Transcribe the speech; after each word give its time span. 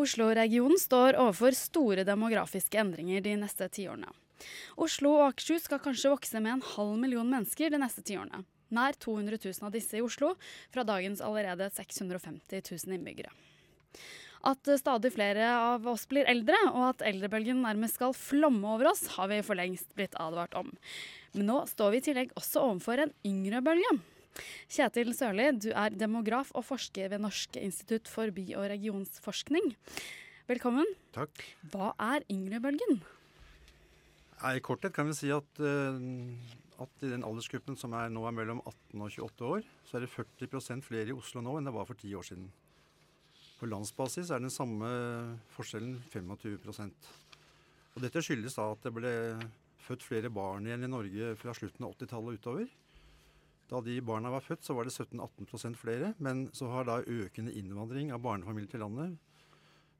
Oslo-regionen 0.00 0.80
står 0.80 1.18
overfor 1.20 1.56
store 1.56 2.06
demografiske 2.08 2.78
endringer 2.80 3.20
de 3.24 3.36
neste 3.42 3.68
tiårene. 3.68 4.08
Oslo 4.80 5.12
og 5.18 5.26
Akershus 5.26 5.66
skal 5.66 5.82
kanskje 5.84 6.12
vokse 6.12 6.40
med 6.40 6.54
en 6.54 6.64
halv 6.74 6.96
million 7.02 7.28
mennesker 7.28 7.72
de 7.72 7.80
neste 7.82 8.04
tiårene. 8.06 8.44
Nær 8.72 8.96
200 9.02 9.36
000 9.42 9.66
av 9.66 9.74
disse 9.74 9.98
i 9.98 10.02
Oslo, 10.04 10.36
fra 10.72 10.86
dagens 10.86 11.20
allerede 11.26 11.66
650 11.74 12.62
000 12.70 12.96
innbyggere. 12.96 13.32
At 14.46 14.70
stadig 14.80 15.10
flere 15.12 15.50
av 15.52 15.84
oss 15.90 16.06
blir 16.08 16.28
eldre, 16.30 16.56
og 16.70 16.94
at 16.94 17.02
eldrebølgen 17.10 17.60
nærmest 17.60 17.98
skal 17.98 18.14
flomme 18.16 18.70
over 18.76 18.92
oss, 18.94 19.02
har 19.18 19.28
vi 19.28 19.42
for 19.44 19.58
lengst 19.58 19.92
blitt 19.98 20.16
advart 20.16 20.54
om. 20.56 20.70
Men 21.34 21.50
nå 21.50 21.58
står 21.68 21.92
vi 21.92 22.00
i 22.00 22.06
tillegg 22.08 22.32
også 22.40 22.62
overfor 22.70 23.04
en 23.04 23.12
yngre 23.28 23.60
bølge. 23.66 23.98
Kjetil 24.70 25.12
Sørli, 25.16 25.50
du 25.58 25.70
er 25.74 25.94
demograf 25.94 26.52
og 26.54 26.64
forsker 26.68 27.10
ved 27.12 27.22
Norsk 27.24 27.56
institutt 27.60 28.08
for 28.10 28.30
by- 28.34 28.54
og 28.58 28.68
regionsforskning. 28.72 29.72
Velkommen. 30.50 30.86
Takk. 31.14 31.42
Hva 31.70 31.92
er 31.98 32.24
yngrebølgen? 32.30 33.02
I 34.40 34.62
korthet 34.64 34.94
kan 34.96 35.10
vi 35.10 35.14
si 35.18 35.28
at, 35.34 35.60
uh, 35.60 36.00
at 36.80 37.04
i 37.04 37.10
den 37.12 37.26
aldersgruppen 37.26 37.76
som 37.76 37.92
er 37.98 38.08
nå 38.10 38.24
er 38.26 38.34
mellom 38.34 38.62
18 38.64 39.04
og 39.04 39.12
28 39.28 39.48
år, 39.50 39.66
så 39.84 39.98
er 39.98 40.06
det 40.06 40.12
40% 40.14 40.86
flere 40.86 41.12
i 41.12 41.16
Oslo 41.16 41.44
nå 41.44 41.58
enn 41.58 41.68
det 41.68 41.74
var 41.76 41.88
for 41.88 42.00
ti 42.00 42.14
år 42.16 42.26
siden. 42.30 42.48
På 43.60 43.68
landsbasis 43.68 44.30
er 44.32 44.40
den 44.40 44.52
samme 44.52 44.88
forskjellen 45.52 45.98
25% 46.08 47.10
Og 47.92 47.98
Dette 48.00 48.22
skyldes 48.24 48.56
da 48.56 48.70
at 48.72 48.86
det 48.86 48.92
ble 48.96 49.12
født 49.84 50.06
flere 50.06 50.30
barn 50.32 50.64
igjen 50.64 50.86
i 50.86 50.88
Norge 50.88 51.34
fra 51.36 51.52
slutten 51.56 51.84
av 51.84 51.92
80-tallet 51.98 52.40
utover. 52.40 52.70
Da 53.70 53.80
de 53.86 53.96
barna 54.02 54.32
var 54.34 54.42
født, 54.42 54.64
så 54.66 54.74
var 54.74 54.86
det 54.86 54.94
17-18% 54.96 55.78
flere. 55.78 56.14
Men 56.18 56.48
så 56.56 56.70
har 56.72 56.88
da 56.88 57.00
økende 57.06 57.54
innvandring 57.54 58.10
av 58.14 58.22
barnefamilier 58.24 58.72
til 58.72 58.82
landet 58.82 59.14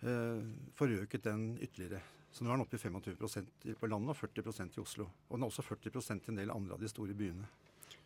eh, 0.02 0.42
forøket 0.78 1.24
den 1.28 1.52
ytterligere. 1.62 2.02
Så 2.30 2.44
nå 2.44 2.50
er 2.50 2.58
den 2.58 2.66
oppe 2.66 2.78
i 2.78 2.82
25% 2.82 3.74
på 3.78 3.90
landet 3.90 4.12
og 4.12 4.18
40% 4.18 4.78
i 4.78 4.82
Oslo. 4.82 5.06
Og 5.28 5.38
den 5.38 5.46
er 5.46 5.50
også 5.50 5.66
40% 5.66 6.28
i 6.28 6.32
en 6.32 6.40
del 6.42 6.54
andre 6.54 6.76
av 6.76 6.82
de 6.82 6.90
store 6.90 7.14
byene. 7.14 7.46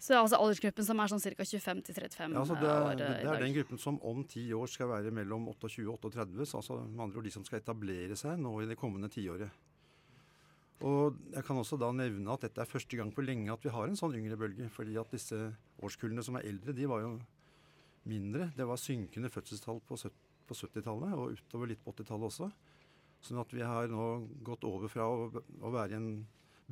Så 0.01 0.17
altså 0.19 0.37
aldersgruppen 0.37 0.85
som 0.85 1.01
er 1.01 1.13
sånn 1.13 1.23
ca. 1.23 1.45
25 1.49 1.83
til 1.87 1.97
35 1.97 2.35
ja, 2.35 2.41
altså 2.41 2.57
det, 2.61 2.71
år 2.73 2.97
det, 2.99 3.11
det 3.23 3.31
er 3.31 3.45
den 3.45 3.55
gruppen 3.57 3.81
som 3.81 3.97
om 4.05 4.25
ti 4.29 4.43
år 4.53 4.69
skal 4.69 4.91
være 4.91 5.13
mellom 5.15 5.47
28 5.53 5.87
og 5.89 6.09
38. 6.11 6.49
Så 6.51 6.61
altså 6.61 6.81
med 6.83 7.05
andre 7.07 7.21
ord 7.21 7.29
de 7.29 7.33
som 7.33 7.47
skal 7.47 7.63
etablere 7.63 8.19
seg 8.21 8.41
nå 8.41 8.53
i 8.61 8.69
det 8.69 8.77
kommende 8.81 9.09
tiåret. 9.13 9.53
Og 10.83 11.17
jeg 11.33 11.47
kan 11.47 11.61
også 11.61 11.79
da 11.81 11.93
nevne 11.95 12.35
at 12.35 12.49
dette 12.49 12.61
er 12.61 12.69
første 12.69 12.99
gang 12.99 13.13
på 13.15 13.23
lenge 13.23 13.53
at 13.53 13.63
vi 13.63 13.73
har 13.73 13.87
en 13.87 13.99
sånn 13.99 14.17
yngre 14.19 14.37
bølge. 14.41 14.69
fordi 14.69 14.97
at 14.99 15.11
disse 15.15 15.39
årskullene 15.81 16.25
som 16.25 16.37
er 16.37 16.49
eldre, 16.51 16.75
de 16.75 16.89
var 16.91 17.05
jo 17.05 17.15
mindre. 18.11 18.51
Det 18.57 18.67
var 18.67 18.81
synkende 18.81 19.31
fødselstall 19.31 19.81
på 19.87 19.97
70-tallet 19.97 21.15
og 21.15 21.39
utover 21.39 21.71
litt 21.71 21.85
på 21.85 21.95
80-tallet 21.95 22.31
også. 22.33 22.51
Sånn 23.25 23.41
at 23.41 23.53
vi 23.55 23.63
har 23.65 23.89
nå 23.89 24.09
gått 24.45 24.67
over 24.69 24.91
fra 24.93 25.07
å, 25.09 25.31
å 25.33 25.73
være 25.73 25.95
i 25.95 26.01
en 26.01 26.11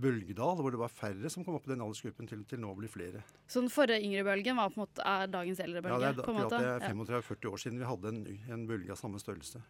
bølgedal, 0.03 0.61
hvor 0.61 0.72
det 0.72 0.81
var 0.81 0.92
færre 0.92 1.31
som 1.33 1.44
kom 1.44 1.56
opp 1.59 1.66
i 1.69 1.72
den 1.75 1.83
aldersgruppen, 1.84 2.28
til, 2.28 2.44
til 2.48 2.61
nå 2.62 2.72
å 2.72 2.77
bli 2.78 2.89
flere. 2.91 3.22
Så 3.50 3.61
den 3.61 3.72
forrige 3.72 4.05
yngre 4.05 4.25
bølgen 4.27 4.56
var 4.56 4.72
på 4.72 4.81
en 4.81 4.84
måte, 4.87 5.05
er 5.05 5.33
dagens 5.33 5.61
eldre 5.64 5.83
bølge? 5.84 5.98
Ja, 5.98 6.12
det 6.16 6.25
er, 6.25 6.37
måte? 6.39 6.61
det 6.61 6.70
er 6.72 6.87
35-40 6.89 7.50
år 7.53 7.62
siden 7.64 7.83
vi 7.83 7.89
hadde 7.89 8.12
en, 8.12 8.22
en, 8.56 8.66
bølge 8.69 8.94
av 8.94 9.00
samme 9.00 9.20
størrelse. 9.20 9.61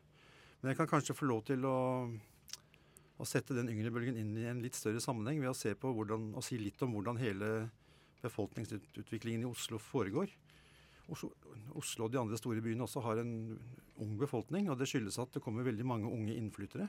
Men 0.62 0.72
jeg 0.72 0.78
kan 0.78 0.90
kanskje 0.92 1.16
få 1.18 1.26
lov 1.26 1.42
til 1.48 1.66
å, 1.66 1.76
å 3.22 3.28
sette 3.28 3.54
den 3.54 3.70
yngre 3.70 3.92
bølgen 3.94 4.18
inn 4.18 4.32
i 4.40 4.48
en 4.50 4.62
litt 4.64 4.76
større 4.78 5.02
sammenheng 5.02 5.38
ved 5.42 5.52
å 5.52 5.56
se 5.56 5.76
på 5.78 5.92
hvordan, 5.94 6.32
og 6.34 6.44
si 6.44 6.58
litt 6.58 6.82
om 6.82 6.96
hvordan 6.96 7.20
hele 7.22 7.52
befolkningsutviklingen 8.22 9.44
i 9.46 9.50
Oslo 9.50 9.78
foregår. 9.82 10.32
Oslo, 11.12 11.30
Oslo 11.78 12.06
og 12.06 12.12
de 12.12 12.20
andre 12.20 12.38
store 12.38 12.62
byene 12.64 12.86
også 12.86 13.02
har 13.04 13.22
en 13.22 13.32
ung 14.02 14.12
befolkning, 14.18 14.68
og 14.70 14.78
det 14.78 14.88
skyldes 14.90 15.18
at 15.22 15.34
det 15.34 15.42
kommer 15.44 15.66
veldig 15.66 15.86
mange 15.86 16.10
unge 16.10 16.34
innflyttere. 16.34 16.88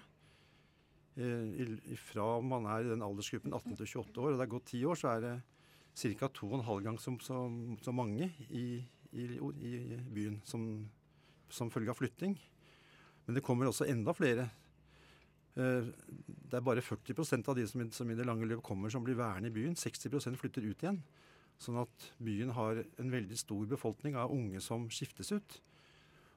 Eh, 1.14 1.98
fra 2.02 2.25
man 2.42 2.66
er 2.73 2.86
i 2.86 2.90
den 2.94 3.06
aldersgruppen 3.06 3.53
18 3.53 3.78
til 3.78 3.90
28 4.02 4.22
år, 4.22 4.31
og 4.31 4.40
det 4.40 4.45
er 4.47 4.53
gått 4.53 4.72
ti 4.72 4.81
år, 4.90 4.97
så 4.97 5.12
er 5.14 5.25
det 5.25 5.36
ca. 6.18 6.30
2,5 6.30 6.81
ganger 6.88 7.02
så, 7.02 7.13
så, 7.22 7.44
så, 7.86 7.94
mange 7.94 8.31
i, 8.50 8.81
i, 9.13 9.25
i 9.38 9.74
byen 10.09 10.40
som, 10.46 10.66
som, 11.53 11.69
følge 11.69 11.94
av 11.94 12.00
flytting. 12.00 12.34
Men 13.28 13.38
det 13.38 13.46
kommer 13.46 13.69
også 13.69 13.86
enda 13.86 14.16
flere. 14.18 14.50
Eh, 15.59 15.90
det 16.50 16.58
er 16.58 16.66
bare 16.66 16.84
40% 16.86 17.50
av 17.50 17.58
de 17.58 17.68
som, 17.69 17.84
som 17.94 18.09
i 18.09 18.18
det 18.18 18.25
lange 18.30 18.47
løp 18.50 18.64
kommer, 18.66 18.94
som 18.94 19.06
blir 19.06 19.19
værende 19.19 19.52
i 19.52 19.56
byen. 19.56 19.78
60% 19.80 20.40
flytter 20.41 20.66
ut 20.66 20.86
igjen. 20.86 21.03
Sånn 21.62 21.78
at 21.84 22.09
byen 22.24 22.56
har 22.58 22.81
en 22.81 23.14
veldig 23.14 23.38
stor 23.40 23.68
befolkning 23.69 24.18
av 24.19 24.34
unge 24.34 24.62
som 24.63 24.90
skiftes 24.92 25.31
ut. 25.36 25.59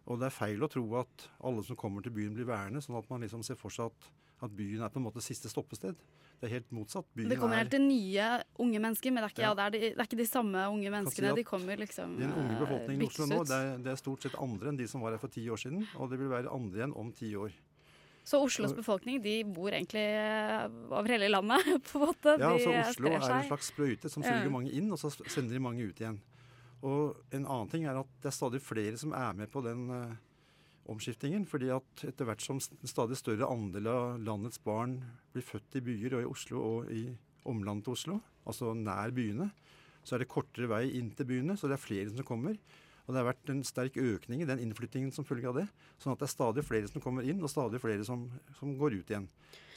Og 0.07 0.21
det 0.21 0.29
er 0.29 0.37
feil 0.37 0.63
å 0.63 0.71
tro 0.71 0.85
at 1.01 1.27
alle 1.49 1.65
som 1.67 1.79
kommer 1.79 2.05
til 2.05 2.15
byen, 2.15 2.37
blir 2.37 2.47
værende. 2.47 2.85
Sånn 2.85 2.99
at 2.99 3.09
man 3.11 3.25
liksom 3.25 3.43
ser 3.47 3.59
for 3.59 3.75
seg 3.75 3.91
at 3.91 4.13
at 4.45 4.53
byen 4.53 4.85
er 4.85 4.93
på 4.93 5.01
en 5.01 5.07
måte 5.07 5.23
siste 5.25 5.49
stoppested. 5.49 5.97
Det 6.37 6.49
er 6.51 6.59
helt 6.59 6.73
motsatt. 6.77 7.07
Byen 7.17 7.31
det 7.33 7.39
kommer 7.41 7.57
helt 7.57 7.71
til 7.73 7.81
nye 7.81 8.27
unge 8.61 8.81
mennesker, 8.85 9.13
men 9.15 9.25
det 9.25 9.31
er 9.31 9.33
ikke, 9.33 9.43
ja. 9.43 9.53
Ja, 9.53 9.55
det, 9.57 9.65
er 9.65 9.73
de, 9.73 9.93
det 9.95 10.03
er 10.03 10.09
ikke 10.11 10.19
de 10.21 10.27
samme 10.29 10.65
unge 10.69 10.91
menneskene. 10.93 11.31
Si 11.33 11.41
de 11.41 11.45
kommer 11.49 11.81
liksom 11.81 12.19
Den 12.21 12.35
unge 12.37 12.59
befolkningen 12.61 13.07
i 13.07 13.09
Oslo 13.09 13.29
nå, 13.31 13.39
det 13.49 13.61
er, 13.63 13.79
det 13.87 13.93
er, 13.95 14.03
stort 14.03 14.27
sett 14.27 14.37
andre 14.45 14.73
enn 14.73 14.81
de 14.81 14.89
som 14.91 15.05
var 15.05 15.17
her 15.17 15.23
for 15.23 15.33
ti 15.33 15.47
år 15.49 15.63
siden. 15.63 15.87
Og 15.97 16.13
det 16.13 16.21
vil 16.21 16.29
være 16.33 16.53
andre 16.53 16.83
igjen 16.83 16.93
om 17.01 17.15
ti 17.17 17.33
år. 17.41 17.57
Så 18.27 18.41
Oslos 18.43 18.75
befolkning 18.75 19.21
de 19.23 19.37
bor 19.47 19.71
egentlig 19.71 20.03
over 20.91 21.13
hele 21.15 21.29
landet? 21.31 21.67
på 21.87 22.01
en 22.01 22.09
måte. 22.09 22.33
Ja, 22.41 22.53
altså 22.57 22.73
Oslo 22.75 23.13
er 23.13 23.21
en 23.23 23.51
slags 23.53 23.71
sprøyte 23.71 24.11
som 24.11 24.25
suger 24.27 24.51
mange 24.51 24.73
inn, 24.75 24.91
og 24.91 24.99
så 24.99 25.13
sender 25.15 25.55
de 25.55 25.63
mange 25.63 25.87
ut 25.87 26.01
igjen. 26.03 26.19
Og 26.87 27.15
en 27.35 27.47
annen 27.47 27.71
ting 27.71 27.87
er 27.87 27.99
at 28.01 28.11
det 28.23 28.33
er 28.33 28.35
stadig 28.35 28.61
flere 28.65 28.99
som 28.99 29.15
er 29.17 29.37
med 29.39 29.51
på 29.53 29.63
den 29.65 29.87
uh, 29.91 30.17
omskiftingen. 30.91 31.47
fordi 31.47 31.71
at 31.75 32.05
etter 32.09 32.27
hvert 32.27 32.43
som 32.43 32.59
en 32.59 32.91
stadig 32.91 33.19
større 33.19 33.49
andel 33.51 33.87
av 33.91 34.19
landets 34.23 34.59
barn 34.59 34.99
blir 35.33 35.47
født 35.47 35.79
i 35.79 35.85
byer 35.87 36.19
og 36.19 36.23
i 36.25 36.31
Oslo 36.31 36.63
og 36.63 36.91
i 36.93 37.07
omlandet 37.47 37.87
til 37.87 37.95
Oslo, 37.95 38.19
altså 38.47 38.75
nær 38.75 39.15
byene, 39.15 39.51
så 40.07 40.17
er 40.17 40.23
det 40.23 40.31
kortere 40.31 40.71
vei 40.71 40.85
inn 40.99 41.11
til 41.15 41.27
byene, 41.27 41.57
så 41.59 41.71
det 41.71 41.79
er 41.79 41.83
flere 41.83 42.11
som 42.11 42.27
kommer. 42.27 42.59
Og 43.07 43.15
det 43.15 43.21
har 43.21 43.29
vært 43.29 43.51
en 43.53 43.61
sterk 43.63 43.97
økning 44.03 44.41
i 44.43 44.49
den 44.49 44.59
innflyttingen 44.65 45.13
som 45.15 45.27
følge 45.27 45.47
av 45.47 45.61
det. 45.61 45.67
Sånn 46.03 46.17
at 46.17 46.19
det 46.19 46.27
er 46.27 46.33
stadig 46.33 46.65
flere 46.67 46.89
som 46.91 47.03
kommer 47.03 47.27
inn, 47.27 47.39
og 47.39 47.51
stadig 47.53 47.79
flere 47.79 48.03
som, 48.07 48.25
som 48.59 48.73
går 48.81 48.97
ut 48.99 49.13
igjen. 49.13 49.29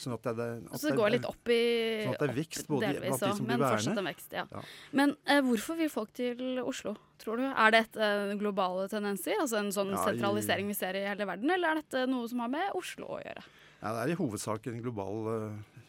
Sånn 0.02 0.16
at 0.16 0.30
det, 0.34 0.48
at 0.66 0.80
så 0.82 0.90
det 0.90 0.96
går 0.98 1.12
litt 1.14 1.28
opp 1.28 1.52
i 1.54 1.60
Sånn 2.06 2.16
at 2.16 2.24
det 2.24 2.28
er 2.30 2.36
vekst 2.40 2.70
både 2.72 2.88
delvis, 2.88 3.04
blant 3.04 3.26
de 3.26 3.32
som 3.38 3.50
blir 3.50 3.62
værende. 3.62 4.04
Vekst, 4.08 4.34
ja. 4.34 4.46
ja. 4.50 4.64
Men 4.98 5.14
eh, 5.30 5.42
hvorfor 5.46 5.78
vil 5.78 5.92
folk 5.94 6.14
til 6.18 6.62
Oslo, 6.64 6.96
tror 7.22 7.42
du? 7.42 7.46
Er 7.50 7.76
det 7.76 7.84
et 7.86 8.00
uh, 8.02 8.34
globale 8.40 8.88
tendenser? 8.90 9.38
Altså 9.44 9.60
en 9.60 9.70
sånn 9.76 9.94
ja, 9.94 10.02
sentralisering 10.08 10.72
vi 10.72 10.78
ser 10.80 10.98
i 10.98 11.04
hele 11.06 11.28
verden, 11.30 11.52
eller 11.54 11.76
er 11.76 11.84
dette 11.84 12.08
noe 12.10 12.32
som 12.32 12.42
har 12.42 12.50
med 12.56 12.80
Oslo 12.80 13.12
å 13.20 13.22
gjøre? 13.22 13.46
Ja, 13.84 13.94
Det 13.94 14.00
er 14.02 14.16
i 14.16 14.18
hovedsak 14.24 14.72
en 14.72 14.82
global 14.88 15.30
uh, 15.30 15.84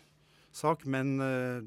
sak, 0.52 0.84
men 0.90 1.16
uh, 1.22 1.64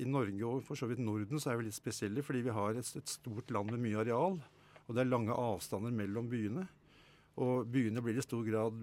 i 0.00 0.08
Norge 0.08 0.48
og 0.48 0.64
for 0.66 0.80
så 0.80 0.88
vidt 0.90 1.04
Norden 1.04 1.38
så 1.38 1.52
er 1.52 1.60
vi 1.60 1.68
litt 1.68 1.78
spesielle 1.78 2.24
fordi 2.24 2.42
vi 2.48 2.54
har 2.56 2.74
et, 2.80 2.90
et 2.98 3.14
stort 3.14 3.52
land 3.54 3.70
med 3.76 3.84
mye 3.84 4.02
areal. 4.02 4.40
Og 4.84 4.96
det 4.96 5.04
er 5.04 5.10
lange 5.10 5.36
avstander 5.36 5.94
mellom 5.94 6.28
byene. 6.30 6.66
Og 7.40 7.66
byene 7.70 8.02
blir 8.04 8.18
i 8.18 8.24
stor 8.24 8.44
grad 8.46 8.76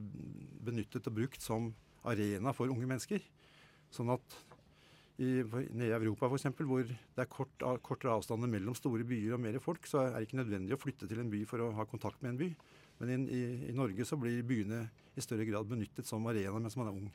benyttet 0.66 1.08
og 1.08 1.18
brukt 1.22 1.44
som 1.44 1.70
arena 2.08 2.54
for 2.56 2.72
unge 2.72 2.88
mennesker. 2.90 3.22
Sånn 3.94 4.12
at 4.14 4.38
i, 5.22 5.44
nede 5.46 5.92
i 5.92 5.94
Europa 5.94 6.28
f.eks., 6.28 6.48
hvor 6.58 6.88
det 6.88 7.22
er 7.22 7.30
kort, 7.30 7.66
kortere 7.86 8.16
avstander 8.16 8.50
mellom 8.50 8.76
store 8.78 9.06
byer 9.08 9.36
og 9.38 9.44
mer 9.44 9.60
folk, 9.62 9.86
så 9.88 10.08
er 10.08 10.16
det 10.16 10.30
ikke 10.30 10.40
nødvendig 10.42 10.76
å 10.76 10.82
flytte 10.82 11.10
til 11.10 11.22
en 11.22 11.30
by 11.32 11.44
for 11.50 11.62
å 11.62 11.72
ha 11.78 11.86
kontakt 11.90 12.24
med 12.24 12.34
en 12.34 12.42
by. 12.42 12.50
Men 13.02 13.14
i, 13.14 13.20
i, 13.38 13.44
i 13.70 13.78
Norge 13.78 14.06
så 14.08 14.18
blir 14.20 14.42
byene 14.48 14.86
i 15.18 15.24
større 15.24 15.46
grad 15.48 15.70
benyttet 15.70 16.10
som 16.10 16.26
arena 16.30 16.58
mens 16.58 16.78
man 16.80 16.90
er 16.90 16.98
ung. 16.98 17.12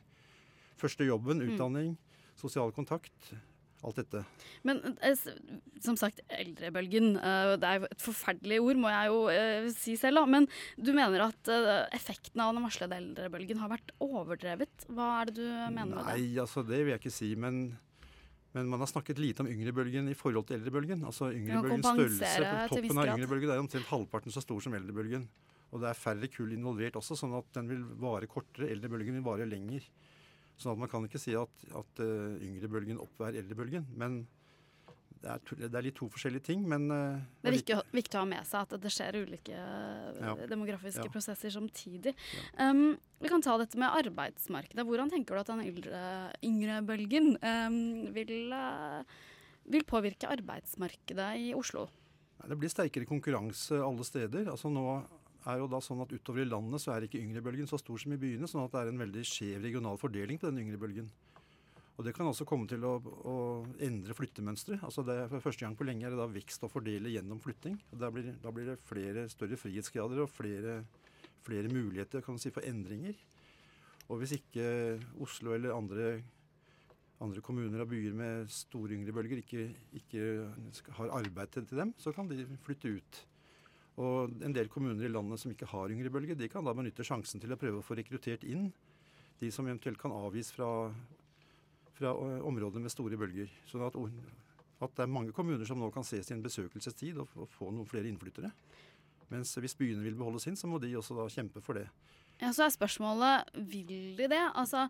Første 0.79 1.07
jobben, 1.07 1.41
mm. 1.41 1.53
utdanning, 1.53 1.93
sosial 2.37 2.71
kontakt, 2.75 3.33
alt 3.87 3.99
dette. 4.01 4.23
Men 4.67 4.81
eh, 5.05 5.23
som 5.83 5.97
sagt, 5.99 6.21
eldrebølgen. 6.33 7.15
Eh, 7.17 7.53
det 7.61 7.69
er 7.69 7.81
jo 7.81 7.89
et 7.89 8.03
forferdelig 8.03 8.59
ord, 8.63 8.81
må 8.83 8.91
jeg 8.93 9.11
jo 9.13 9.23
eh, 9.33 9.71
si 9.75 9.97
selv. 9.99 10.21
da, 10.21 10.27
Men 10.37 10.47
du 10.77 10.93
mener 10.97 11.27
at 11.29 11.51
effekten 11.95 12.43
av 12.43 12.53
den 12.55 12.67
varslede 12.67 12.99
eldrebølgen 12.99 13.63
har 13.63 13.73
vært 13.73 13.91
overdrevet. 14.03 14.87
Hva 14.91 15.11
er 15.21 15.31
det 15.31 15.37
du 15.39 15.45
mener 15.47 15.73
Nei, 15.73 15.89
med 15.89 15.99
det? 15.99 16.07
Nei, 16.11 16.31
altså 16.43 16.63
det 16.67 16.81
vil 16.83 16.95
jeg 16.95 17.05
ikke 17.05 17.19
si. 17.19 17.33
men... 17.35 17.67
Men 18.55 18.69
man 18.71 18.79
har 18.81 18.87
snakket 18.89 19.19
lite 19.21 19.43
om 19.43 19.49
yngrebølgen 19.51 20.07
i 20.09 20.15
forhold 20.17 20.47
til 20.49 20.55
eldrebølgen. 20.57 21.03
Altså 21.05 21.27
Yngrebølgens 21.35 21.83
størrelse 21.85 22.47
på 22.47 22.77
toppen 22.79 23.01
av 23.03 23.11
yngrebølgen 23.11 23.51
er 23.53 23.59
omtrent 23.61 23.89
halvparten 23.91 24.33
så 24.33 24.41
stor 24.41 24.63
som 24.63 24.73
eldrebølgen. 24.73 25.27
Og 25.75 25.83
det 25.83 25.89
er 25.91 25.99
færre 25.99 26.29
kull 26.31 26.55
involvert 26.55 26.97
også, 26.97 27.17
sånn 27.19 27.35
at 27.37 27.49
den 27.57 27.67
vil 27.69 27.83
vare 28.01 28.29
kortere. 28.31 28.71
Eldrebølgen 28.73 29.19
vil 29.19 29.25
vare 29.27 29.45
lenger. 29.45 29.85
Sånn 30.57 30.73
at 30.73 30.81
man 30.81 30.89
kan 30.89 31.05
ikke 31.05 31.21
si 31.21 31.35
at, 31.37 31.67
at 31.77 32.01
uh, 32.01 32.37
yngrebølgen 32.41 33.01
oppveier 33.01 33.37
eldrebølgen. 33.43 33.85
Men 33.97 34.23
det 35.21 35.29
er, 35.33 35.67
det 35.67 35.75
er, 35.75 35.85
litt 35.85 35.97
to 35.97 36.07
forskjellige 36.13 36.45
ting, 36.49 36.63
men 36.69 36.87
uh, 36.93 37.19
Det 37.41 37.51
er 37.51 37.55
viktig, 37.57 37.77
viktig, 37.95 38.17
å 38.17 38.23
ha 38.23 38.29
med 38.29 38.47
seg 38.47 38.65
at 38.65 38.75
det 38.83 38.91
skjer 38.93 39.19
ulike 39.23 39.55
eh, 39.57 40.19
ja. 40.21 40.33
demografiske 40.49 41.05
ja. 41.05 41.13
prosesser 41.13 41.53
samtidig. 41.53 42.13
Ja. 42.37 42.69
Um, 42.69 42.97
vi 43.21 43.31
kan 43.31 43.43
ta 43.43 43.57
dette 43.59 43.79
med 43.81 43.93
arbeidsmarkedet. 44.03 44.85
Hvordan 44.85 45.11
tenker 45.13 45.37
du 45.37 45.41
at 45.41 45.51
den 45.51 45.63
yngre, 45.65 46.01
yngre 46.45 46.81
bølgen 46.85 47.31
um, 47.41 47.79
vil, 48.15 48.53
uh, 48.53 49.01
vil, 49.73 49.85
påvirke 49.89 50.29
arbeidsmarkedet 50.37 51.31
i 51.47 51.53
Oslo? 51.57 51.87
Det 52.47 52.59
blir 52.59 52.71
sterkere 52.71 53.09
konkurranse 53.09 53.81
alle 53.81 54.05
steder. 54.05 54.51
Altså 54.53 54.69
Nå 54.71 54.85
er 55.47 55.61
jo 55.61 55.69
da 55.71 55.79
sånn 55.83 56.03
at 56.03 56.11
utover 56.11 56.43
i 56.43 56.49
landet 56.49 56.83
så 56.83 56.93
er 56.93 57.07
ikke 57.07 57.21
yngrebølgen 57.21 57.69
så 57.69 57.79
stor 57.79 57.99
som 58.01 58.13
i 58.13 58.19
byene, 58.21 58.49
sånn 58.49 58.65
at 58.65 58.73
det 58.73 58.83
er 58.83 58.91
en 58.91 59.01
veldig 59.01 59.23
skjev 59.27 59.63
regional 59.63 59.99
fordeling 60.01 60.39
på 60.41 60.49
den 60.49 60.61
yngrebølgen. 60.65 61.09
Og 61.97 62.05
Det 62.05 62.13
kan 62.13 62.29
også 62.29 62.45
komme 62.45 62.67
til 62.69 62.83
å, 62.85 62.93
å 63.01 63.35
endre 63.81 64.13
flyttemønstre. 64.13 64.77
Altså 64.85 65.01
det, 65.05 65.15
for 65.31 65.41
første 65.47 65.65
gang 65.65 65.73
på 65.77 65.87
lenge 65.87 66.05
er 66.05 66.13
det 66.13 66.19
da 66.19 66.27
vekst 66.29 66.61
å 66.67 66.69
fordele 66.69 67.09
gjennom 67.09 67.39
flytting. 67.41 67.79
Og 67.89 68.01
da, 68.03 68.11
blir, 68.13 68.35
da 68.43 68.53
blir 68.53 68.69
det 68.69 68.77
flere, 68.85 69.23
større 69.33 69.57
frihetsgrader 69.57 70.21
og 70.21 70.29
flere, 70.29 70.83
flere 71.47 71.71
muligheter 71.73 72.21
kan 72.25 72.37
si, 72.37 72.53
for 72.53 72.65
endringer. 72.69 73.17
Og 74.07 74.21
hvis 74.21 74.35
ikke 74.37 74.67
Oslo 75.25 75.55
eller 75.57 75.73
andre, 75.73 76.11
andre 77.23 77.41
kommuner 77.41 77.81
og 77.81 77.89
byer 77.95 78.13
med 78.19 78.53
store 78.53 78.93
yngrebølger 78.99 79.41
ikke, 79.41 79.65
ikke 79.97 80.27
har 80.99 81.17
arbeid 81.17 81.57
til 81.57 81.81
dem, 81.81 81.95
så 81.97 82.13
kan 82.13 82.29
de 82.29 82.45
flytte 82.67 82.93
ut. 82.93 83.23
Og 83.97 84.33
en 84.45 84.53
del 84.53 84.69
kommuner 84.69 85.07
i 85.07 85.11
landet 85.11 85.41
som 85.41 85.51
ikke 85.51 85.69
har 85.71 85.93
yngrebølge, 85.93 86.37
de 86.37 86.49
kan 86.51 86.65
da 86.65 86.75
benytte 86.77 87.05
sjansen 87.05 87.41
til 87.41 87.53
å 87.53 87.59
prøve 87.59 87.81
å 87.81 87.85
få 87.85 87.97
rekruttert 87.97 88.45
inn 88.45 88.69
de 89.41 89.49
som 89.53 89.65
eventuelt 89.65 89.99
kan 90.01 90.13
avgis 90.13 90.51
fra 90.53 90.69
fra 91.97 92.13
områder 92.41 92.79
med 92.79 92.93
store 92.93 93.17
bølger. 93.17 93.51
Sånn 93.69 93.85
at, 93.87 93.97
at, 93.97 94.93
det 94.97 95.05
er 95.05 95.11
mange 95.11 95.33
kommuner 95.35 95.65
som 95.67 95.79
nå 95.81 95.89
kan 95.93 96.05
ses 96.05 96.29
i 96.29 96.35
en 96.35 96.43
besøkelsestid 96.45 97.17
og, 97.23 97.31
og 97.37 97.49
få 97.53 97.71
noen 97.73 97.89
flere 97.89 98.09
innflyttere. 98.11 98.51
Mens 99.33 99.55
hvis 99.59 99.75
byene 99.75 100.05
vil 100.05 100.15
beholde 100.19 100.41
sin, 100.43 100.55
så 100.55 100.69
må 100.69 100.79
de 100.79 100.93
også 100.95 101.17
da 101.17 101.27
kjempe 101.31 101.63
for 101.63 101.79
det. 101.79 101.87
Ja, 102.37 102.51
Så 102.53 102.67
er 102.67 102.73
spørsmålet 102.75 103.49
vil 103.65 104.13
de 104.19 104.27
det? 104.29 104.43
Altså, 104.53 104.85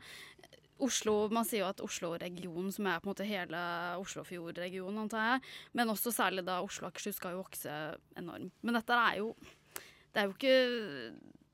Oslo, 0.84 1.16
Man 1.34 1.48
sier 1.48 1.64
jo 1.64 1.70
at 1.72 1.82
Oslo-regionen, 1.84 2.72
som 2.74 2.90
er 2.90 3.00
på 3.02 3.08
en 3.08 3.14
måte 3.14 3.28
hele 3.28 3.62
Oslofjord-regionen, 4.02 5.00
antar 5.06 5.32
jeg, 5.32 5.46
men 5.78 5.94
også 5.94 6.14
særlig 6.14 6.46
da 6.48 6.60
Oslo 6.66 6.88
og 6.88 6.94
Akershus 6.94 7.18
skal 7.18 7.36
jo 7.36 7.42
vokse 7.42 7.80
enormt. 8.20 8.54
Men 8.62 8.80
dette 8.80 9.00
er 9.08 9.24
jo 9.24 9.34
Det 10.14 10.22
er 10.22 10.30
jo 10.30 10.36
ikke 10.36 10.58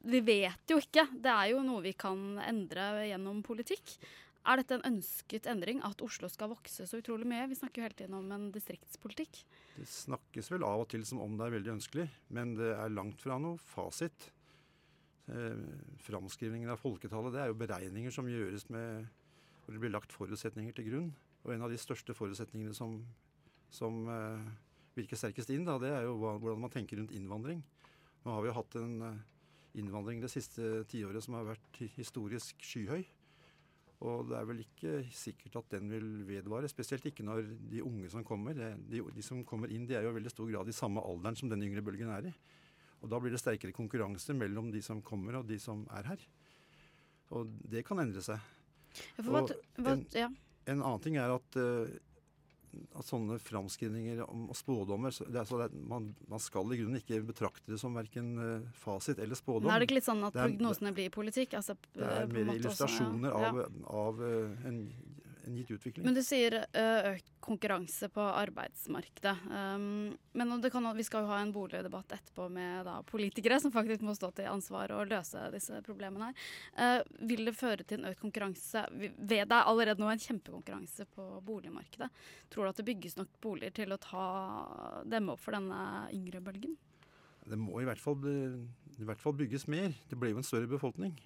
Vi 0.03 0.19
vet 0.19 0.69
jo 0.69 0.77
ikke. 0.81 1.07
Det 1.15 1.31
er 1.31 1.53
jo 1.53 1.63
noe 1.63 1.81
vi 1.85 1.93
kan 1.93 2.37
endre 2.43 3.07
gjennom 3.07 3.39
politikk. 3.43 3.97
Er 4.43 4.59
dette 4.59 4.75
en 4.75 4.97
ønsket 4.97 5.45
endring, 5.47 5.79
at 5.87 6.01
Oslo 6.03 6.27
skal 6.27 6.51
vokse 6.51 6.83
så 6.83 6.99
utrolig 6.99 7.27
mye? 7.29 7.47
Vi 7.47 7.55
snakker 7.55 7.79
jo 7.79 7.85
hele 7.87 7.95
tiden 7.95 8.17
om 8.17 8.31
en 8.35 8.49
distriktspolitikk. 8.51 9.39
Det 9.77 9.87
snakkes 9.87 10.51
vel 10.51 10.65
av 10.67 10.83
og 10.83 10.89
til 10.91 11.05
som 11.07 11.21
om 11.23 11.37
det 11.39 11.47
er 11.47 11.55
veldig 11.55 11.71
ønskelig, 11.77 12.09
men 12.35 12.51
det 12.59 12.73
er 12.75 12.91
langt 12.91 13.23
fra 13.23 13.39
noe 13.39 13.61
fasit. 13.71 14.27
Eh, 15.31 15.59
framskrivningen 16.03 16.71
av 16.73 16.81
folketallet 16.81 17.31
det 17.31 17.43
er 17.43 17.51
jo 17.51 17.59
beregninger 17.61 18.11
som 18.11 18.27
gjøres 18.27 18.67
med 18.73 19.05
hvor 19.63 19.71
det 19.71 19.79
blir 19.79 19.93
lagt 19.93 20.11
forutsetninger 20.11 20.75
til 20.75 20.89
grunn. 20.89 21.11
Og 21.43 21.53
en 21.53 21.63
av 21.63 21.71
de 21.71 21.79
største 21.79 22.15
forutsetningene 22.15 22.75
som, 22.75 22.97
som 23.71 24.03
eh, 24.11 24.49
virker 24.97 25.19
sterkest 25.19 25.51
inn, 25.55 25.63
da, 25.67 25.77
det 25.79 25.93
er 25.95 26.07
jo 26.07 26.17
hva, 26.19 26.35
hvordan 26.41 26.65
man 26.65 26.73
tenker 26.73 26.99
rundt 26.99 27.15
innvandring. 27.15 27.63
Nå 28.23 28.35
har 28.35 28.43
vi 28.43 28.51
jo 28.51 28.57
hatt 28.59 28.79
en 28.79 28.95
eh, 29.07 29.21
innvandring 29.79 30.23
det 30.23 30.31
siste 30.31 30.83
tiåret 30.91 31.23
som 31.23 31.39
har 31.39 31.53
vært 31.53 31.83
historisk 31.95 32.59
skyhøy. 32.63 33.03
Og 34.03 34.27
det 34.27 34.35
er 34.35 34.47
vel 34.49 34.59
ikke 34.65 34.97
sikkert 35.15 35.61
at 35.61 35.75
den 35.77 35.87
vil 35.91 36.07
vedvare. 36.27 36.67
Spesielt 36.67 37.05
ikke 37.07 37.23
når 37.23 37.45
de 37.71 37.83
unge 37.85 38.09
som 38.11 38.25
kommer 38.27 38.57
de, 38.57 38.73
de, 38.99 39.23
som 39.23 39.45
kommer 39.47 39.71
inn, 39.71 39.87
de 39.87 39.95
er 39.95 40.03
jo 40.03 40.11
i 40.11 40.17
veldig 40.17 40.33
stor 40.33 40.49
grad 40.51 40.67
i 40.67 40.75
samme 40.75 41.03
alderen 41.07 41.39
som 41.39 41.51
den 41.51 41.63
yngre 41.63 41.83
bølgen 41.85 42.11
er 42.11 42.27
i. 42.27 42.33
Og 43.03 43.11
da 43.11 43.19
blir 43.19 43.35
det 43.35 43.41
sterkere 43.41 43.75
konkurranse 43.75 44.35
mellom 44.37 44.71
de 44.71 44.81
som 44.83 45.03
kommer 45.03 45.41
og 45.41 45.49
de 45.49 45.59
som 45.59 45.83
er 45.91 46.07
her. 46.13 46.23
Og 47.35 47.51
det 47.69 47.83
kan 47.87 47.99
endre 47.99 48.23
seg. 48.23 48.39
Hva, 49.17 49.43
hva, 49.81 49.97
ja. 50.13 50.29
en, 50.29 50.35
en, 50.69 50.81
annen 50.81 51.03
ting 51.03 51.17
er 51.19 51.33
at 51.33 51.57
uh, 51.57 51.89
at 52.97 53.05
sånne 53.05 53.37
framskrivninger 53.41 54.21
og 54.23 54.53
spådommer 54.57 55.13
det 55.29 55.41
er, 55.41 55.49
det 55.63 55.81
man, 55.89 56.09
man, 56.29 56.41
skal 56.41 56.71
i 56.73 56.79
grunnen 56.79 57.01
ikke 57.01 57.19
betrakte 57.25 57.73
det 57.73 57.79
som 57.81 57.93
verken 57.97 58.31
uh, 58.39 58.69
fasit 58.77 59.21
eller 59.21 59.37
spådom. 59.37 59.67
Men 59.67 59.75
er 59.75 59.83
det 59.83 59.89
ikke 59.89 59.99
litt 59.99 60.07
sånn 60.07 60.23
at 60.25 60.37
prognosene 60.37 60.93
blir 60.95 61.13
politikk? 61.13 61.57
Altså, 61.59 61.75
det 61.93 62.07
er 62.07 62.31
mer 62.33 62.53
illustrasjoner 62.55 63.29
også, 63.33 63.65
ja. 63.65 63.67
av, 63.83 63.99
av 64.03 64.23
uh, 64.23 64.69
en 64.69 64.79
en 65.47 65.55
gitt 65.57 65.71
utvikling. 65.71 66.05
Men 66.05 66.15
du 66.15 66.21
sier 66.25 66.55
økt 66.63 67.31
konkurranse 67.43 68.07
på 68.13 68.23
arbeidsmarkedet. 68.23 69.33
Um, 69.49 70.13
men 70.37 70.53
kan, 70.71 70.87
vi 70.95 71.03
skal 71.03 71.25
jo 71.25 71.31
ha 71.31 71.39
en 71.43 71.51
boligdebatt 71.55 72.15
etterpå 72.15 72.47
med 72.53 72.85
da, 72.87 72.99
politikere 73.07 73.59
som 73.59 73.73
faktisk 73.73 74.05
må 74.07 74.15
stå 74.15 74.31
til 74.37 74.47
ansvar 74.51 74.93
og 74.95 75.11
løse 75.11 75.49
disse 75.53 75.81
problemene 75.85 76.29
her. 76.29 76.47
Uh, 76.77 77.27
vil 77.27 77.43
det 77.49 77.55
føre 77.57 77.83
til 77.83 77.99
en 77.99 78.13
økt 78.13 78.21
konkurranse? 78.23 78.85
Ved 78.93 79.19
det 79.19 79.43
er 79.43 79.67
allerede 79.67 80.03
nå 80.03 80.11
en 80.13 80.23
kjempekonkurranse 80.23 81.07
på 81.11 81.27
boligmarkedet. 81.45 82.09
Tror 82.53 82.65
du 82.65 82.71
at 82.71 82.79
det 82.79 82.87
bygges 82.93 83.19
nok 83.19 83.35
boliger 83.43 83.75
til 83.83 83.93
å 83.95 83.99
ta, 84.01 84.25
demme 85.09 85.35
opp 85.35 85.43
for 85.43 85.57
denne 85.57 86.07
yngre 86.15 86.43
bølgen? 86.43 86.77
Det 87.43 87.59
må 87.59 87.81
i 87.81 87.87
hvert, 87.87 87.99
fall, 87.99 88.23
i 88.23 89.03
hvert 89.03 89.19
fall 89.19 89.35
bygges 89.35 89.67
mer. 89.67 89.91
Det 90.07 90.15
blir 90.19 90.31
jo 90.31 90.39
en 90.39 90.47
større 90.47 90.69
befolkning. 90.71 91.17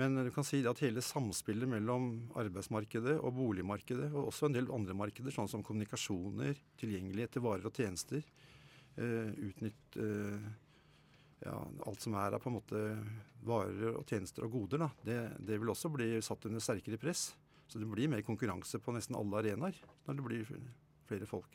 Men 0.00 0.18
du 0.26 0.30
kan 0.34 0.46
si 0.46 0.58
at 0.66 0.82
hele 0.82 1.02
samspillet 1.04 1.70
mellom 1.70 2.08
arbeidsmarkedet 2.40 3.14
og 3.20 3.36
boligmarkedet, 3.36 4.08
og 4.10 4.32
også 4.32 4.48
en 4.48 4.56
del 4.56 4.72
andre 4.74 4.96
markeder, 4.98 5.34
sånn 5.34 5.50
som 5.50 5.62
kommunikasjoner, 5.66 6.58
tilgjengelighet 6.80 7.36
til 7.36 7.44
varer 7.44 7.68
og 7.70 7.78
tjenester, 7.78 8.24
uh, 8.98 9.30
utnytt 9.30 9.98
uh, 10.02 10.48
ja, 11.44 11.54
alt 11.86 12.02
som 12.02 12.18
er 12.18 12.34
av 12.34 12.42
på 12.42 12.50
en 12.50 12.58
måte 12.58 12.82
varer 13.46 14.00
og 14.00 14.02
tjenester 14.10 14.48
og 14.48 14.58
goder, 14.58 14.82
da, 14.82 14.90
det, 15.06 15.20
det, 15.46 15.60
vil 15.62 15.70
også 15.70 15.92
bli 15.94 16.10
satt 16.26 16.50
under 16.50 16.64
sterkere 16.64 16.98
press. 16.98 17.28
Så 17.70 17.78
det 17.78 17.86
blir 17.88 18.10
mer 18.10 18.26
konkurranse 18.26 18.82
på 18.82 18.92
nesten 18.92 19.16
alle 19.16 19.40
arenaer 19.40 19.78
når 20.04 20.18
det 20.18 20.26
blir 20.26 20.52
flere 21.06 21.30
folk. 21.30 21.54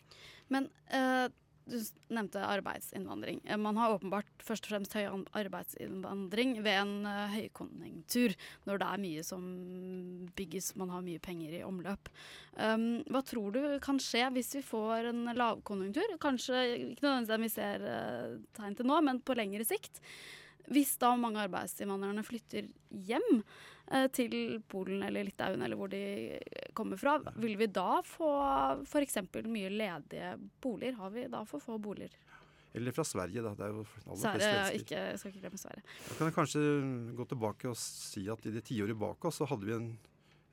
Men 0.50 0.72
uh 0.96 1.28
du 1.70 1.78
nevnte 2.14 2.42
arbeidsinnvandring. 2.44 3.42
Eh, 3.46 3.60
man 3.62 3.78
har 3.80 3.96
åpenbart 3.96 4.44
først 4.44 4.68
og 4.68 4.74
fremst 4.74 4.96
høy 4.98 5.06
arbeidsinnvandring 5.38 6.58
ved 6.66 6.80
en 6.82 6.94
uh, 7.08 7.30
høykonjunktur, 7.34 8.36
når 8.70 8.82
det 8.82 8.90
er 8.90 9.04
mye 9.06 9.26
som 9.28 9.46
bygges, 10.38 10.74
man 10.80 10.92
har 10.94 11.06
mye 11.06 11.22
penger 11.24 11.60
i 11.60 11.64
omløp. 11.68 12.12
Um, 12.58 12.90
hva 13.10 13.24
tror 13.26 13.56
du 13.56 13.62
kan 13.84 14.02
skje 14.04 14.26
hvis 14.36 14.56
vi 14.58 14.66
får 14.66 15.12
en 15.14 15.32
lavkonjunktur? 15.38 16.18
Kanskje 16.22 16.66
ikke 16.76 17.06
nødvendigvis 17.06 17.32
det 17.32 17.42
vi 17.46 17.54
ser 17.54 17.88
uh, 17.88 18.36
tegn 18.58 18.78
til 18.80 18.90
nå, 18.90 19.00
men 19.06 19.24
på 19.24 19.38
lengre 19.38 19.68
sikt. 19.68 20.02
Hvis 20.70 20.98
da 21.02 21.16
mange 21.18 21.42
arbeidsinnvandrerne 21.48 22.26
flytter 22.26 22.68
hjem 22.90 23.44
til 24.14 24.60
Polen 24.70 25.04
eller 25.08 25.26
Litauen 25.26 25.64
eller 25.66 25.80
hvor 25.80 25.90
de 25.90 26.02
kommer 26.78 27.00
fra, 27.00 27.16
vil 27.42 27.56
vi 27.58 27.68
da 27.74 28.02
få 28.06 28.30
f.eks. 28.86 29.18
mye 29.50 29.72
ledige 29.74 30.36
boliger? 30.62 30.98
Har 31.00 31.14
vi 31.16 31.26
da 31.32 31.42
for 31.50 31.64
få 31.64 31.80
boliger? 31.82 32.14
Eller 32.74 32.94
fra 32.94 33.04
Sverige, 33.04 33.42
da. 33.42 33.56
Det 33.58 33.66
er 33.66 33.74
jo 33.74 33.84
aller 34.06 34.22
Sverige, 34.22 34.82
ikke, 34.84 35.02
jeg 35.10 35.20
skal 35.20 35.32
ikke 35.32 35.42
glemme 35.42 35.58
Sverige. 35.58 35.84
Da 36.06 36.18
kan 36.18 36.30
jeg 36.30 36.36
kanskje 36.36 36.62
gå 37.18 37.26
tilbake 37.32 37.72
og 37.72 37.78
si 37.82 38.28
at 38.30 38.46
i 38.46 38.54
det 38.54 38.64
tiåret 38.70 39.00
bak 39.00 39.26
oss 39.26 39.42
så 39.42 39.48
hadde 39.50 39.66
vi 39.66 39.74
en, 39.74 39.90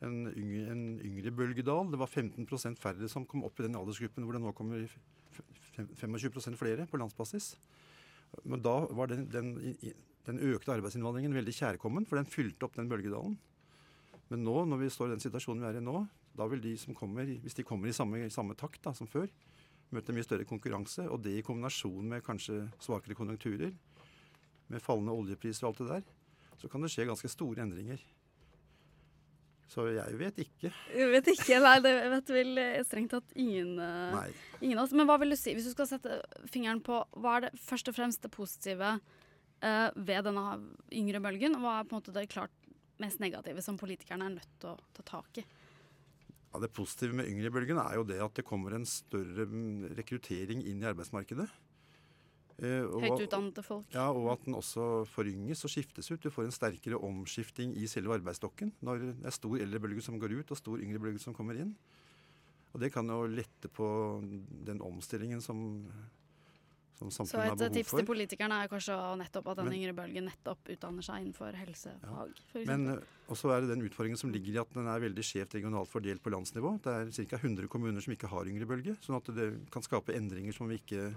en, 0.07 0.17
yngre, 0.33 0.65
en 0.73 0.87
yngre 1.05 1.35
bølgedal. 1.37 1.93
Det 1.93 2.01
var 2.01 2.09
15% 2.09 2.81
færre 2.81 3.11
som 3.13 3.29
kom 3.29 3.45
opp 3.45 3.61
i 3.61 3.67
den 3.69 3.77
aldersgruppen 3.77 4.25
hvor 4.25 4.39
det 4.39 4.43
nå 4.47 4.55
kommer 4.57 4.89
25% 5.77 6.57
flere 6.57 6.89
på 6.89 7.01
landsbasis. 7.03 7.53
Men 8.49 8.65
da 8.65 8.79
var 8.97 9.13
den, 9.13 9.29
den, 9.33 9.53
den, 10.27 10.41
økte 10.43 10.75
arbeidsinnvandringen 10.75 11.35
veldig 11.37 11.55
kjærkommen, 11.55 12.07
for 12.09 12.19
den 12.19 12.29
fylte 12.29 12.67
opp 12.67 12.77
den 12.79 12.91
bølgedalen. 12.91 13.37
Men 14.31 14.43
nå, 14.43 14.57
når 14.67 14.81
vi 14.83 14.91
står 14.91 15.11
i 15.11 15.15
den 15.15 15.23
situasjonen 15.23 15.63
vi 15.63 15.69
er 15.71 15.79
i 15.79 15.85
nå, 15.85 16.01
da 16.37 16.49
vil 16.51 16.63
de 16.63 16.75
som 16.81 16.97
kommer, 16.99 17.29
hvis 17.43 17.57
de 17.57 17.65
kommer 17.67 17.89
i 17.89 17.95
samme, 17.97 18.25
samme 18.35 18.57
takt 18.59 18.83
da, 18.85 18.93
som 18.97 19.09
før, 19.09 19.31
møte 19.95 20.15
mye 20.15 20.27
større 20.27 20.49
konkurranse. 20.49 21.07
Og 21.09 21.23
det 21.25 21.39
i 21.39 21.45
kombinasjon 21.47 22.11
med 22.11 22.25
kanskje 22.27 22.65
svakere 22.83 23.17
konjunkturer, 23.19 23.73
med 24.67 24.83
fallende 24.83 25.15
oljepriser 25.15 25.67
og 25.67 25.73
alt 25.73 25.83
det 25.83 25.89
der, 25.93 26.07
så 26.59 26.69
kan 26.71 26.83
det 26.83 26.91
skje 26.91 27.07
ganske 27.07 27.31
store 27.31 27.63
endringer. 27.63 28.01
Så 29.71 29.85
jeg 29.91 30.19
vet 30.19 30.37
ikke. 30.45 30.71
Jeg 30.95 31.11
vet 31.11 31.29
ikke, 31.33 31.59
Nei, 31.63 31.77
det 31.83 31.93
vet 32.13 32.33
vel 32.35 32.61
strengt 32.87 33.15
tatt 33.17 33.33
ingen, 33.35 33.79
uh, 33.83 34.21
ingen 34.61 34.79
av 34.79 34.85
oss. 34.87 34.95
Men 34.95 35.09
hva 35.09 35.19
vil 35.23 35.35
du 35.35 35.39
si, 35.39 35.55
hvis 35.57 35.67
du 35.67 35.73
skal 35.75 35.89
sette 35.91 36.21
fingeren 36.51 36.83
på 36.87 37.01
hva 37.19 37.39
er 37.39 37.47
det 37.47 37.63
først 37.67 37.91
og 37.91 37.97
fremst 37.99 38.23
det 38.23 38.31
positive 38.35 38.97
uh, 39.67 39.91
ved 39.99 40.27
denne 40.29 40.47
yngre 40.95 41.21
bølgen? 41.25 41.59
Hva 41.61 41.81
er 41.81 41.89
på 41.89 41.97
en 41.97 42.01
måte 42.01 42.15
det 42.15 42.29
klart 42.33 42.55
mest 43.03 43.21
negative 43.21 43.63
som 43.65 43.79
politikerne 43.81 44.31
er 44.31 44.37
nødt 44.39 44.59
til 44.63 44.73
å 44.73 44.79
ta 44.97 45.05
tak 45.11 45.43
i? 45.43 45.47
Ja, 46.53 46.63
Det 46.63 46.73
positive 46.73 47.19
med 47.19 47.29
yngre 47.29 47.53
bølgen 47.53 47.83
er 47.83 47.99
jo 47.99 48.07
det 48.09 48.23
at 48.23 48.39
det 48.39 48.47
kommer 48.49 48.73
en 48.77 48.87
større 48.89 49.45
mm, 49.51 49.93
rekruttering 49.99 50.63
inn 50.65 50.81
i 50.81 50.89
arbeidsmarkedet. 50.89 51.51
Eh, 52.57 52.87
Høyt 52.89 53.27
utdannede 53.27 53.61
folk. 53.61 53.91
Ja, 53.93 54.07
og 54.09 54.31
at 54.33 54.47
den 54.47 54.57
også 54.57 55.05
forynges 55.13 55.67
og 55.69 55.73
skiftes 55.75 56.09
ut. 56.09 56.23
Du 56.25 56.33
får 56.33 56.47
en 56.47 56.57
sterkere 56.57 57.01
omskifting 57.05 57.75
i 57.77 57.89
selve 57.91 58.17
arbeidsstokken 58.17 58.73
når 58.87 59.03
det 59.03 59.29
er 59.29 59.37
stor 59.37 59.61
eldrebølge 59.61 60.05
som 60.07 60.17
går 60.23 60.39
ut 60.39 60.55
og 60.55 60.61
stor 60.61 60.81
yngrebølge 60.81 61.21
som 61.21 61.37
kommer 61.37 61.61
inn. 61.61 61.75
Og 62.73 62.81
det 62.81 62.91
kan 62.95 63.09
jo 63.13 63.27
lette 63.29 63.69
på 63.73 63.87
den 64.69 64.81
omstillingen 64.85 65.45
som, 65.45 65.61
Så 66.97 67.27
et 67.43 67.73
tips 67.75 67.93
til 67.93 68.07
politikerne 68.09 68.63
er 68.65 68.71
kanskje 68.73 68.95
nettopp 69.21 69.51
at 69.53 69.59
den 69.61 69.75
yngre 69.77 69.93
bølgen 69.99 70.25
nettopp 70.31 70.71
utdanner 70.73 71.05
seg 71.05 71.27
innenfor 71.27 71.53
helsefag. 71.61 72.41
Ja. 72.57 72.63
Men 72.71 72.87
eh, 72.95 73.03
også 73.29 73.53
er 73.53 73.61
det 73.67 73.75
den 73.75 73.85
utfordringen 73.85 74.17
som 74.17 74.33
ligger 74.33 74.57
i 74.57 74.61
at 74.63 74.73
den 74.73 74.89
er 74.89 75.03
veldig 75.05 75.25
skjevt 75.29 75.59
regionalt 75.59 75.93
fordelt 75.93 76.25
på 76.25 76.33
landsnivå. 76.33 76.73
Det 76.81 76.95
er 76.95 77.13
ca. 77.29 77.37
100 77.43 77.69
kommuner 77.69 78.01
som 78.01 78.17
ikke 78.17 78.31
har 78.33 78.49
yngre 78.49 78.69
bølge, 78.71 78.97
sånn 79.05 79.19
at 79.21 79.29
det 79.37 79.51
kan 79.75 79.85
skape 79.85 80.17
endringer 80.17 80.57
som 80.57 80.73
vi 80.73 80.81
ikke 80.81 81.11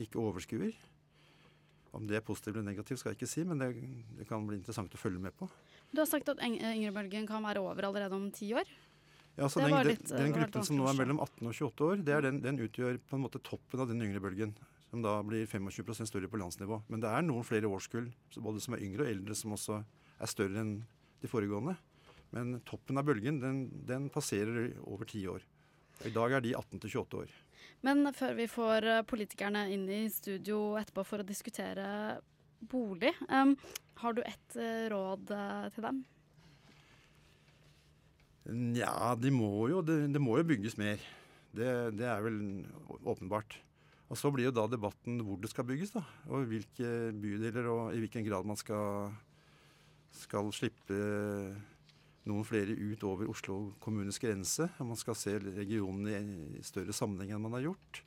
ikke 0.00 0.20
overskuer. 0.20 0.76
Om 1.96 2.06
det 2.06 2.20
er 2.20 2.22
positivt 2.24 2.54
eller 2.54 2.68
negativt, 2.70 3.00
skal 3.00 3.12
jeg 3.12 3.18
ikke 3.18 3.28
si, 3.32 3.42
men 3.44 3.58
det, 3.60 3.72
det 4.20 4.28
kan 4.28 4.44
bli 4.46 4.60
interessant 4.60 4.92
å 4.94 5.00
følge 5.00 5.20
med 5.22 5.34
på. 5.36 5.48
Du 5.90 5.98
har 6.00 6.06
sagt 6.08 6.28
at 6.30 6.38
eng- 6.44 6.60
yngrebølgen 6.60 7.26
kan 7.28 7.42
være 7.44 7.64
over 7.64 7.88
allerede 7.88 8.14
om 8.16 8.28
ti 8.34 8.52
år. 8.54 8.68
Ja, 9.38 9.48
så 9.50 9.62
den, 9.64 9.74
litt, 9.88 10.04
den, 10.06 10.16
eh, 10.16 10.22
den 10.28 10.34
gruppen 10.36 10.66
som 10.66 10.76
nå 10.78 10.86
er 10.90 10.98
mellom 10.98 11.20
18 11.24 11.48
og 11.48 11.54
28 11.56 11.88
år, 11.88 12.04
det 12.06 12.14
er 12.14 12.26
den, 12.28 12.38
den 12.44 12.60
utgjør 12.62 13.00
på 13.10 13.16
en 13.18 13.24
måte 13.24 13.40
toppen 13.42 13.82
av 13.82 13.90
den 13.90 14.02
yngre 14.06 14.22
bølgen. 14.22 14.54
Som 14.90 15.04
da 15.04 15.14
blir 15.22 15.46
25% 15.46 16.08
større 16.10 16.30
på 16.30 16.40
landsnivå. 16.40 16.80
Men 16.90 17.02
det 17.02 17.10
er 17.10 17.22
noen 17.22 17.46
flere 17.46 17.70
årskull, 17.70 18.08
både 18.42 18.62
som 18.62 18.74
er 18.74 18.82
yngre 18.82 19.06
og 19.06 19.12
eldre, 19.12 19.36
som 19.38 19.54
også 19.54 19.78
er 20.20 20.30
større 20.30 20.64
enn 20.64 20.74
de 21.22 21.30
foregående. 21.30 21.76
Men 22.34 22.58
toppen 22.66 22.98
av 22.98 23.06
bølgen, 23.06 23.38
den, 23.42 23.62
den 23.86 24.08
passerer 24.12 24.72
over 24.86 25.06
ti 25.08 25.22
år. 25.30 25.44
Og 26.00 26.08
I 26.08 26.14
dag 26.14 26.34
er 26.36 26.44
de 26.44 26.56
18 26.56 26.82
til 26.82 26.92
28 27.02 27.22
år. 27.22 27.38
Men 27.86 28.10
før 28.16 28.34
vi 28.38 28.46
får 28.50 28.86
eh, 28.88 29.02
politikerne 29.08 29.66
inn 29.72 29.86
i 29.90 30.02
studio 30.12 30.78
etterpå 30.80 31.04
for 31.06 31.22
å 31.22 31.26
diskutere 31.26 31.86
bolig, 32.60 33.12
um, 33.28 33.54
har 34.02 34.16
du 34.16 34.20
et 34.24 34.56
eh, 34.60 34.86
råd 34.92 35.32
eh, 35.36 35.66
til 35.74 35.86
dem? 35.86 36.02
Nja, 38.50 39.14
de 39.20 39.32
må 39.32 39.68
jo, 39.72 39.80
det, 39.84 40.02
de 40.12 40.22
må 40.22 40.38
jo 40.40 40.46
bygges 40.48 40.76
mer. 40.80 41.02
Det, 41.56 41.70
det 41.98 42.06
er 42.08 42.22
vel 42.24 42.38
åpenbart. 43.04 43.58
Og 44.10 44.18
så 44.18 44.30
blir 44.34 44.48
jo 44.48 44.54
da 44.56 44.64
debatten 44.66 45.20
hvor 45.22 45.38
det 45.38 45.50
skal 45.52 45.66
bygges, 45.68 45.92
da. 45.94 46.02
Og 46.34 46.48
hvilke 46.50 46.88
bydeler 47.14 47.68
og 47.70 47.94
i 47.94 48.00
hvilken 48.02 48.24
grad 48.26 48.48
man 48.48 48.58
skal, 48.58 49.12
skal 50.10 50.50
slippe 50.54 50.96
noen 52.26 52.44
flere 52.46 52.74
ut 52.74 53.04
over 53.06 53.30
Oslo 53.30 53.60
kommunes 53.82 54.18
grense. 54.22 54.66
Og 54.82 54.90
man 54.92 54.98
skal 54.98 55.16
se 55.18 55.36
regionen 55.38 56.10
i, 56.10 56.58
i 56.58 56.64
større 56.66 56.94
sammenheng 56.96 57.36
enn 57.36 57.44
man 57.46 57.54
har 57.58 57.68
gjort. 57.70 58.02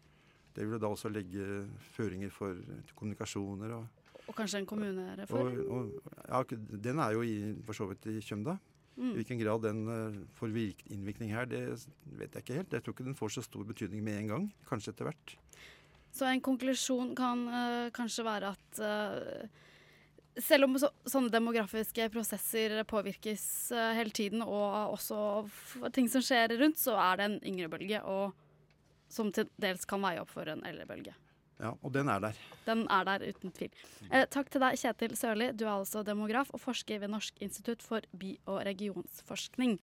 Det 0.53 0.67
vil 0.69 0.77
da 0.83 0.91
også 0.91 1.09
legge 1.09 1.63
føringer 1.95 2.29
for 2.35 2.59
kommunikasjoner 2.99 3.71
og, 3.79 3.87
Og 4.27 4.35
kanskje 4.37 4.59
en 4.61 4.67
kommunereform? 4.69 5.55
og, 5.65 5.95
og 6.03 6.19
ja, 6.29 6.43
Den 6.85 6.99
er 7.03 7.15
jo 7.15 7.23
i, 7.27 7.33
for 7.65 7.75
så 7.79 7.87
vidt 7.89 8.05
i 8.11 8.19
Kjømda. 8.23 8.59
I 8.93 9.01
Mm. 9.01 9.13
hvilken 9.17 9.39
grad 9.41 9.63
den 9.65 9.79
eh, 9.89 10.17
får 10.37 10.51
virk- 10.53 10.83
innvirkning 10.93 11.31
her, 11.33 11.47
det 11.49 11.63
vet 12.13 12.35
jeg 12.37 12.43
ikke 12.43 12.57
helt. 12.59 12.73
Jeg 12.77 12.83
tror 12.85 12.93
ikke 12.93 13.05
den 13.07 13.15
får 13.17 13.31
så 13.33 13.41
stor 13.41 13.63
betydning 13.65 14.03
med 14.05 14.19
en 14.19 14.27
gang. 14.29 14.43
Kanskje 14.69 14.91
etter 14.93 15.07
hvert. 15.09 15.33
Så 16.13 16.27
en 16.29 16.41
konklusjon 16.45 17.15
kan 17.17 17.47
uh, 17.49 17.91
kanskje 17.95 18.25
være 18.27 18.53
at 18.53 18.81
uh, 18.83 19.63
selv 20.37 20.67
om 20.67 20.77
så, 20.81 20.91
sånne 21.09 21.33
demografiske 21.33 22.05
prosesser 22.13 22.77
påvirkes 22.89 23.45
uh, 23.73 23.91
hele 23.97 24.13
tiden, 24.13 24.45
og 24.45 24.93
også 24.93 25.89
ting 25.95 26.09
som 26.11 26.21
skjer 26.25 26.53
rundt, 26.61 26.77
så 26.81 26.97
er 27.01 27.19
det 27.19 27.29
en 27.29 27.39
yngre 27.53 27.71
bølge, 27.73 28.01
og 28.05 28.33
som 29.13 29.33
til 29.33 29.49
dels 29.61 29.85
kan 29.89 30.01
veie 30.05 30.21
opp 30.21 30.31
for 30.33 30.49
en 30.49 30.63
eldre 30.69 30.89
bølge. 30.89 31.17
Ja, 31.61 31.73
Og 31.85 31.93
den 31.93 32.09
er 32.09 32.19
der. 32.19 32.37
Den 32.65 32.85
er 32.91 33.05
der 33.07 33.23
uten 33.29 33.51
tvil. 33.55 33.69
Eh, 34.09 34.25
takk 34.31 34.49
til 34.51 34.63
deg, 34.63 34.77
Kjetil 34.79 35.13
Sørli. 35.15 35.51
Du 35.55 35.65
er 35.65 35.75
altså 35.75 36.01
demograf 36.03 36.49
og 36.51 36.59
forsker 36.59 36.99
ved 36.99 37.13
Norsk 37.13 37.37
institutt 37.45 37.85
for 37.85 38.01
by- 38.11 38.39
og 38.49 38.63
regionsforskning. 38.67 39.77